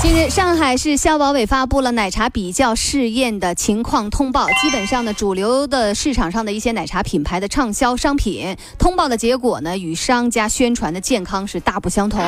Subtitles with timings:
[0.00, 4.46] 近日，上海市消保委发布了奶茶比较试验的情况通报。
[4.62, 12.24] 基本上呢，主流的市场上的一些奶茶品牌的畅销商品通报的结果呢，与商家宣传的健康是大不相同。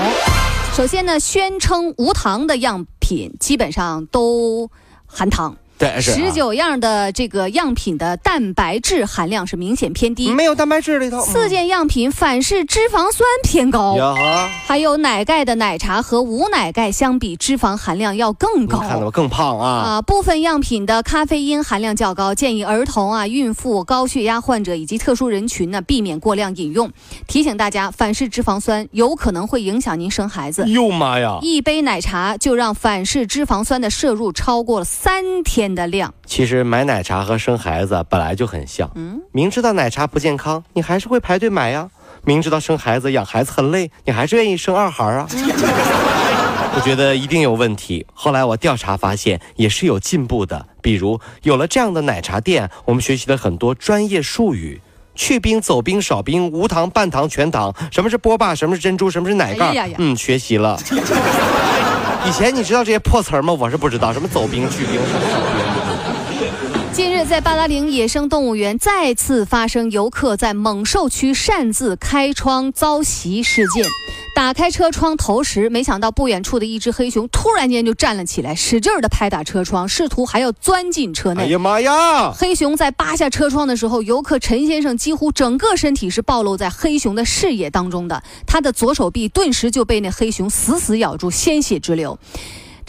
[0.75, 4.69] 首先呢，宣称无糖的样品基本上都
[5.07, 5.57] 含糖。
[5.81, 11.23] 对，十九样的这个样品的蛋白质含量是明显偏低，没有蛋白质里头。
[11.23, 13.97] 四件样品反式脂肪酸偏高，
[14.67, 19.69] 还有奶盖的奶茶和无奶盖相比，脂肪含量要更高，看到更胖啊！
[19.69, 26.93] 啊，部分样品的咖啡因含量较高，建议儿童啊、孕妇、高血压患者以及特殊人群呢避免过量饮用。
[27.27, 30.69] 提醒大家，反式脂肪酸有可能会影响您生孩子。
[30.69, 31.39] 哟妈呀！
[31.41, 35.70] 一杯奶茶就让反式脂肪酸的摄入超过了三天。
[35.75, 38.91] 的量，其实买奶茶和生孩子本来就很像。
[38.95, 41.89] 嗯，明知道奶茶不健康，你还是会排队买呀；
[42.25, 45.27] 明知道生孩子养孩子很累，你还是愿意生二孩啊。
[46.73, 48.07] 我觉得一定有问题。
[48.15, 50.67] 后来我调查发现，也是有进步的。
[50.81, 54.81] 比如有了这样的奶茶店，我们学习了很多专业术语：
[55.17, 57.75] 去冰、走冰、少冰、无糖、半糖、全糖。
[57.91, 58.55] 什么是波霸？
[58.55, 59.11] 什么是珍珠？
[59.11, 59.91] 什么是奶盖？
[59.99, 60.79] 嗯，学习了。
[62.25, 63.53] 以前你知道这些破词儿吗？
[63.53, 65.01] 我是不知道，什么走冰、去冰。
[66.93, 73.85] 近日，在八达岭野生动物园再次发生游客在猛兽区擅自开窗遭袭事件。
[74.35, 81.45] 打开车窗投食，没想到不远处的一只黑熊突然间就站了起来，使劲的拍打车窗，试图还要钻进车内。
[81.45, 82.33] 哎呀妈呀！
[82.33, 92.19] 黑熊在扒下车窗的时候，游客陈先生几乎整个身体是暴露在黑熊的视野当中的，他的左手臂顿时就被那黑熊死死咬住，鲜血直流。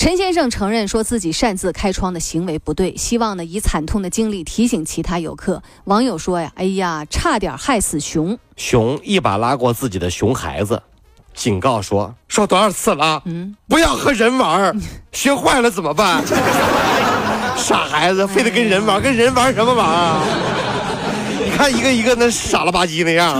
[0.02, 5.62] 陈先生承认说自己擅自开窗的行为不对，希望呢以惨痛的经历提醒其他游客。
[5.84, 8.36] 网友说呀：“哎呀，差点害死熊！
[8.58, 10.82] 熊一把拉过自己的熊孩子，
[11.36, 13.22] 警告说：说多少次了？
[13.26, 14.76] 嗯，不要和人玩，
[15.12, 16.24] 学坏了怎么办？
[17.56, 20.24] 傻孩子，非得跟人玩，跟人玩什么玩啊？
[21.46, 23.40] 你看一个一个那傻了吧唧那样。”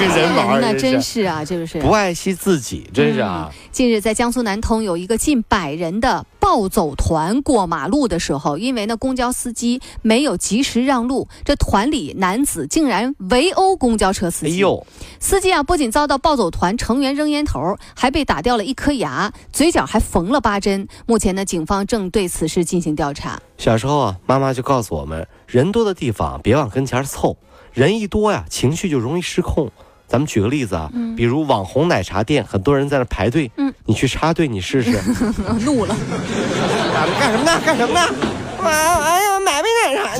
[0.00, 2.88] 跟人玩那真是啊，是不是不爱惜自己？
[2.94, 3.52] 真是啊！
[3.70, 14.52] 近日在江苏南通有一个近百人的暴走团过马路的时候，因为呢公交司机没有及时让路，这团里男子竟然围殴公交车司机。
[14.52, 14.86] 哎呦！
[15.18, 20.88] 司机啊，不仅遭到暴走团成员扔烟头，还被打掉了一颗牙，嘴角还缝了八针。
[21.04, 23.38] 目前呢，警方正对此事进行调查。
[23.58, 27.36] 小时候啊，妈妈就告诉我们，人多的地方别往跟前凑，
[27.74, 29.70] 人一多呀，情绪就容易失控。
[30.10, 33.48] 咱们举个例子啊，比如网红奶茶店，很多人在那排队，
[33.86, 34.98] 你去插队，你试试。
[35.64, 35.94] 怒了，
[37.20, 37.60] 干什么呢？
[37.64, 38.00] 干什么呢？
[38.60, 40.16] 哎呀，买杯奶茶，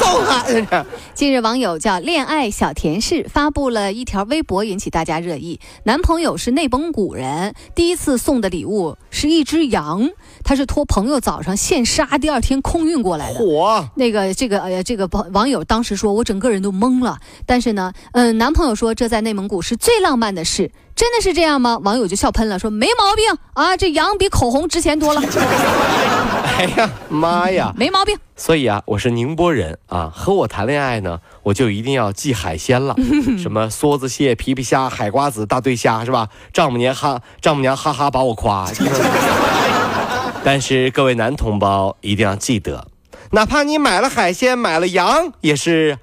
[0.00, 0.86] 揍他！
[1.12, 5.60] 近日，网友叫恋爱小甜士发布了一条微博，引起大家热议。
[5.84, 10.08] 男朋友是内蒙古人，第一次送的礼物是一只羊，
[10.42, 13.38] 他是托朋友早上现杀，第二天空运过来的。
[13.38, 13.90] 火！
[13.94, 17.18] 那个这个呃这个网网友当时说，我整个人都懵了。
[17.44, 20.72] 但是呢，嗯，男朋友说这在内蒙古是最浪漫的事。
[20.96, 21.78] 真的是这样吗？
[21.82, 25.22] 网友就笑喷了，说没毛病啊，这羊比口红值钱多了。
[26.58, 28.16] 哎呀妈呀，没毛病。
[28.36, 32.94] 所以啊，我是宁波人啊，和我谈恋爱呢，我就一定要记海鲜了，
[33.38, 36.28] 什么梭子蟹、皮皮虾、海瓜子、大对虾，是吧？
[36.52, 38.68] 丈母娘哈，丈母娘哈哈把我夸。
[40.44, 42.86] 但是各位男同胞一定要记得，
[43.32, 45.98] 哪怕你买了海鲜，买了羊，也是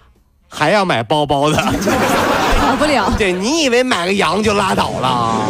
[0.48, 1.58] 还要买包包的。
[1.58, 5.42] 跑不了，对你以为买个羊就拉倒了？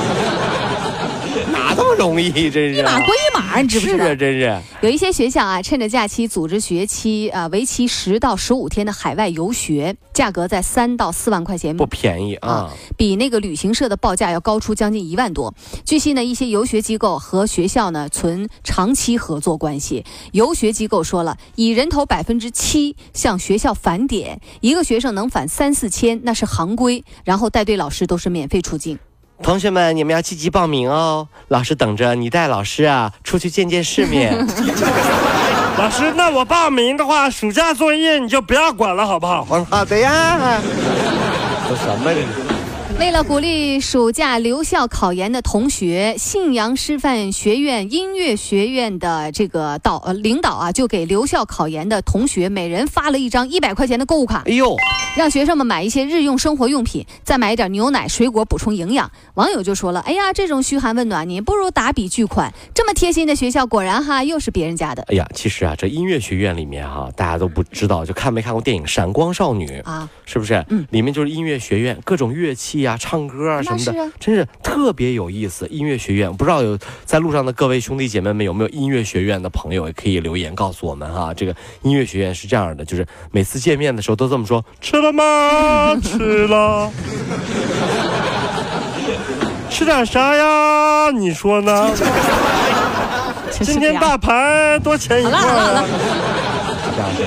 [1.78, 4.06] 这么容易，真是一码归一码，你知不知道？
[4.06, 4.62] 是啊，真是。
[4.82, 15.54] 有一些学校啊，趁着假期组织学期啊，为期十到十五天的海外游学，价格在三到四万块钱，不便宜啊，比那个旅行社的报价要高出将近一万多。
[15.86, 20.04] 据悉呢，一些游学机构和学校呢存长期合作关系。
[20.32, 27.04] 游学机构说了，以人头百分之七向学校返点，一个学生能返三四千，那是行规。
[27.24, 28.98] 然后带队老师都是免费出境。
[29.42, 31.28] 同学们，你们要积极报名哦！
[31.50, 34.34] 老师等着你带老师啊，出去见见世面。
[35.78, 39.46] 老师，那我报名的话，暑假作业你就不要管了，好不好？
[39.70, 40.60] 好的呀。
[41.68, 42.47] 说什么这？
[43.00, 54.42] 为了鼓励暑假留校考研的同学，信阳师范学院音乐学院的这个导呃领导啊，就给留校考研的同学每人发了一张一百块钱的购物卡。
[54.48, 54.76] 哎呦，
[55.16, 59.12] 让学生们买一些日用生活用品，再买一点牛奶、水果补充营养。
[59.36, 62.52] 网友就说了：“哎呀，这种嘘寒问暖，你不如打笔巨款。
[62.74, 70.10] 这么贴心的学校，果然哈又是别人家的。”哎呀，其实啊，这音乐学院里面哈，大家都不知道，就看没看过电影《闪光少女》啊？
[70.26, 70.66] 是不是？
[70.70, 75.68] 嗯，里面就是音乐学院，各种乐器啊、唱歌啊什么的，真是特别有意思。
[75.68, 81.34] 音乐学院，不知道有在路上的各位兄弟姐妹们有没有音乐学院的朋友，也可以留言告诉我们哈。
[81.34, 85.98] 这个音乐学院是这样的，就是每次见面的时候都这么说：“吃了吗？
[86.02, 86.92] 吃了。
[89.70, 91.12] 吃点啥呀？
[91.12, 91.92] 你说呢？
[93.52, 95.86] 今天大盘多钱一块？”好了好了，
[96.98, 97.24] 这样子，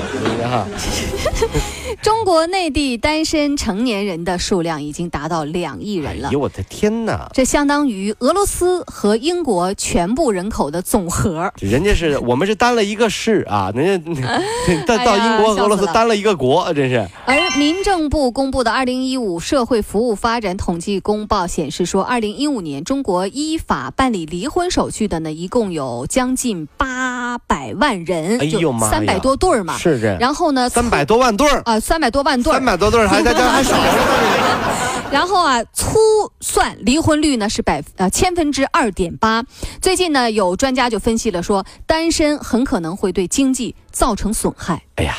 [0.48, 0.66] 哈。
[2.02, 6.28] 中国内地单身成年人的数量已经达到两亿人了。
[6.28, 7.28] 哎呦我的天哪！
[7.32, 11.52] 这相当于俄罗斯和英国全部人口的总和。
[11.60, 14.22] 人家是我们是单了一个市啊， 人家
[14.86, 17.06] 到到英国、俄罗斯单了一个国，真是。
[17.26, 29.76] 而民政部公布的《二零一五社会服务发展统计公报》显示说，二零一五年中国依法办理离婚手续的呢，一共有将近八百万人，哎呦妈三百多对儿嘛。
[29.76, 30.16] 是这。
[30.18, 30.68] 然后呢？
[30.68, 31.80] 三百多万对儿啊。
[31.80, 35.10] 三百多万对儿，三百多对儿还在这 还少了。
[35.10, 35.98] 然后啊，粗
[36.40, 39.42] 算离婚率呢是百呃千分之二点八。
[39.82, 44.82] 最近呢，有专家就分析了说，单身很可能会对经济造成损害。
[44.96, 45.16] 哎呀，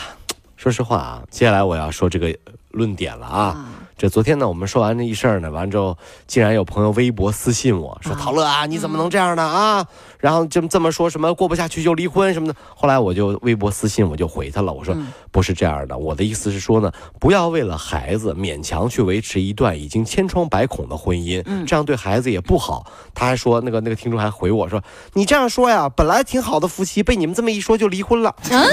[0.56, 2.34] 说实话啊，接下来我要说这个
[2.70, 3.66] 论点了啊。
[3.98, 9.86] 这昨天呢，我们说完这一事儿呢，完之后，竟然有朋友微博私信我说：“陶乐啊，你怎么能这样呢啊？”
[10.22, 12.56] 然后就这么说什么过不下去就离婚什么的。
[12.74, 14.96] 后来我就微博私信我就回他了，我说
[15.32, 24.82] ：“不是这样的，我的意思是说呢，不要为了孩子勉强去维持一段已经千疮百孔的婚姻，这样对孩子也不好。”他还说那个那个听众还回我说
[25.14, 28.34] ：“你这样说呀，本来挺好的夫妻，被你们这么一说就离婚了。
[28.52, 28.70] ”嗯，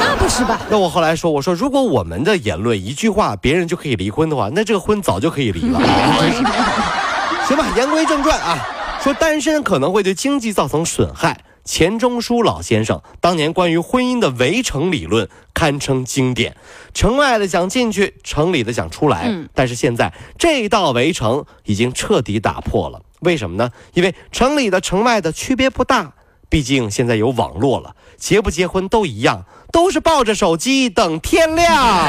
[0.00, 0.60] 那不是吧？
[0.70, 4.48] 那我后来说，我说如果我们的言论一句话别人就可以离婚的话。
[4.50, 5.78] 那这个婚早就可以离了，
[7.46, 7.66] 行吧。
[7.76, 8.58] 言归正传啊，
[9.02, 11.44] 说单身可能会对经济造成损害。
[11.64, 16.56] 钱钟书老先生当年关于婚姻的围城理论堪称经典，
[16.94, 19.30] 城外的想进去，城里的想出来。
[19.54, 23.02] 但是现在这道围城已经彻底打破了。
[23.20, 23.70] 为什么呢？
[23.92, 26.14] 因为城里的、城外的区别不大，
[26.48, 32.08] 毕竟现在有网络了，结不结婚都一样，都是抱着手机等天亮。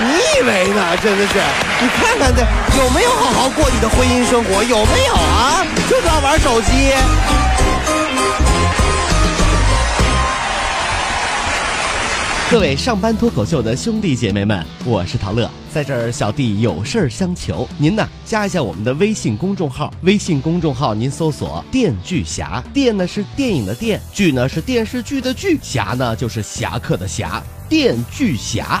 [0.00, 0.96] 你以为呢？
[1.02, 1.40] 真的是，
[1.82, 2.42] 你看看这
[2.80, 4.62] 有没有好好过你的婚姻生活？
[4.62, 5.66] 有没有啊？
[5.88, 6.92] 就知道玩手机。
[12.48, 28.80] 各位上班脱口秀的兄弟姐妹们，我是陶乐，在这儿小弟有事儿相求，您呢加一下我们的微信公众号，微信公众号您搜索“电锯侠”，电呢是电影的电，剧呢是电视剧的剧，侠呢就是侠客的侠，电锯侠。